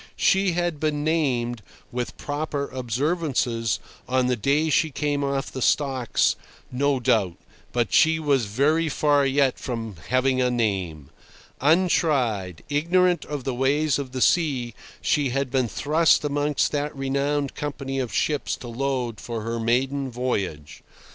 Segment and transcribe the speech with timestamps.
[0.17, 6.35] She had been named, with proper observances, on the day she came off the stocks,
[6.71, 7.37] no doubt,
[7.71, 11.11] but she was very far yet from "having a name."
[11.59, 17.53] Untried, ignorant of the ways of the sea, she had been thrust amongst that renowned
[17.53, 20.81] company of ships to load for her maiden voyage.